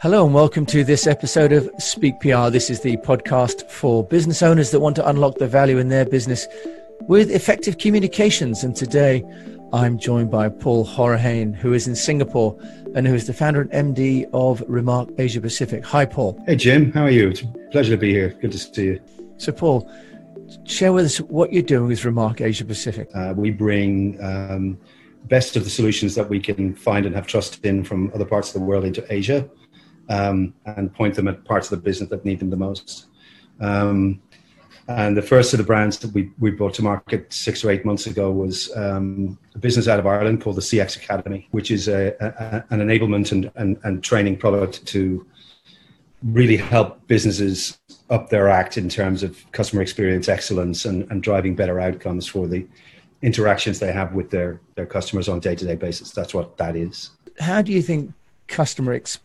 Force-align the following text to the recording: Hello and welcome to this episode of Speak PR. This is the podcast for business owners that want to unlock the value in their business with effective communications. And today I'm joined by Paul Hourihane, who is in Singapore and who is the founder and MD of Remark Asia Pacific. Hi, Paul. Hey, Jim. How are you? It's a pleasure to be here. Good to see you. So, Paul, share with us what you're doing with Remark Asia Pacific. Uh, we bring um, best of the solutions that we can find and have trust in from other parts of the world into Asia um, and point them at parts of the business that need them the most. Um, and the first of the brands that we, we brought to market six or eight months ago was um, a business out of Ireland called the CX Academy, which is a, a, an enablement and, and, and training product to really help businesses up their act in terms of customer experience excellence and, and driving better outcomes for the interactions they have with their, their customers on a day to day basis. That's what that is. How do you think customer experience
Hello 0.00 0.26
and 0.26 0.34
welcome 0.34 0.66
to 0.66 0.84
this 0.84 1.06
episode 1.06 1.54
of 1.54 1.70
Speak 1.78 2.20
PR. 2.20 2.50
This 2.50 2.68
is 2.68 2.82
the 2.82 2.98
podcast 2.98 3.70
for 3.70 4.04
business 4.04 4.42
owners 4.42 4.70
that 4.72 4.80
want 4.80 4.94
to 4.96 5.08
unlock 5.08 5.36
the 5.36 5.48
value 5.48 5.78
in 5.78 5.88
their 5.88 6.04
business 6.04 6.46
with 7.08 7.30
effective 7.30 7.78
communications. 7.78 8.62
And 8.62 8.76
today 8.76 9.24
I'm 9.72 9.98
joined 9.98 10.30
by 10.30 10.50
Paul 10.50 10.86
Hourihane, 10.86 11.56
who 11.56 11.72
is 11.72 11.88
in 11.88 11.96
Singapore 11.96 12.58
and 12.94 13.06
who 13.06 13.14
is 13.14 13.26
the 13.26 13.32
founder 13.32 13.62
and 13.62 13.96
MD 13.96 14.28
of 14.34 14.62
Remark 14.68 15.08
Asia 15.16 15.40
Pacific. 15.40 15.82
Hi, 15.86 16.04
Paul. 16.04 16.38
Hey, 16.44 16.56
Jim. 16.56 16.92
How 16.92 17.04
are 17.04 17.10
you? 17.10 17.30
It's 17.30 17.40
a 17.40 17.46
pleasure 17.72 17.92
to 17.92 17.96
be 17.96 18.10
here. 18.10 18.36
Good 18.42 18.52
to 18.52 18.58
see 18.58 18.84
you. 18.84 19.00
So, 19.38 19.50
Paul, 19.50 19.90
share 20.64 20.92
with 20.92 21.06
us 21.06 21.22
what 21.22 21.54
you're 21.54 21.62
doing 21.62 21.88
with 21.88 22.04
Remark 22.04 22.42
Asia 22.42 22.66
Pacific. 22.66 23.08
Uh, 23.14 23.32
we 23.34 23.50
bring 23.50 24.22
um, 24.22 24.78
best 25.24 25.56
of 25.56 25.64
the 25.64 25.70
solutions 25.70 26.14
that 26.16 26.28
we 26.28 26.38
can 26.38 26.74
find 26.74 27.06
and 27.06 27.14
have 27.14 27.26
trust 27.26 27.64
in 27.64 27.82
from 27.82 28.12
other 28.14 28.26
parts 28.26 28.54
of 28.54 28.60
the 28.60 28.66
world 28.66 28.84
into 28.84 29.02
Asia 29.10 29.48
um, 30.08 30.54
and 30.64 30.92
point 30.92 31.14
them 31.14 31.28
at 31.28 31.44
parts 31.44 31.70
of 31.70 31.78
the 31.78 31.84
business 31.84 32.10
that 32.10 32.24
need 32.24 32.40
them 32.40 32.50
the 32.50 32.56
most. 32.56 33.06
Um, 33.60 34.20
and 34.88 35.16
the 35.16 35.22
first 35.22 35.52
of 35.52 35.58
the 35.58 35.64
brands 35.64 35.98
that 35.98 36.12
we, 36.12 36.30
we 36.38 36.52
brought 36.52 36.74
to 36.74 36.82
market 36.82 37.32
six 37.32 37.64
or 37.64 37.70
eight 37.70 37.84
months 37.84 38.06
ago 38.06 38.30
was 38.30 38.74
um, 38.76 39.36
a 39.54 39.58
business 39.58 39.88
out 39.88 39.98
of 39.98 40.06
Ireland 40.06 40.40
called 40.40 40.56
the 40.56 40.62
CX 40.62 40.96
Academy, 40.96 41.48
which 41.50 41.72
is 41.72 41.88
a, 41.88 42.14
a, 42.20 42.64
an 42.72 42.80
enablement 42.80 43.32
and, 43.32 43.50
and, 43.56 43.78
and 43.82 44.02
training 44.04 44.36
product 44.36 44.86
to 44.86 45.26
really 46.22 46.56
help 46.56 47.04
businesses 47.08 47.78
up 48.10 48.30
their 48.30 48.48
act 48.48 48.78
in 48.78 48.88
terms 48.88 49.24
of 49.24 49.44
customer 49.50 49.82
experience 49.82 50.28
excellence 50.28 50.84
and, 50.84 51.10
and 51.10 51.22
driving 51.22 51.56
better 51.56 51.80
outcomes 51.80 52.26
for 52.26 52.46
the 52.46 52.64
interactions 53.22 53.80
they 53.80 53.92
have 53.92 54.12
with 54.12 54.30
their, 54.30 54.60
their 54.76 54.86
customers 54.86 55.28
on 55.28 55.38
a 55.38 55.40
day 55.40 55.56
to 55.56 55.64
day 55.64 55.74
basis. 55.74 56.12
That's 56.12 56.32
what 56.32 56.56
that 56.58 56.76
is. 56.76 57.10
How 57.40 57.60
do 57.60 57.72
you 57.72 57.82
think 57.82 58.12
customer 58.46 58.92
experience 58.92 59.16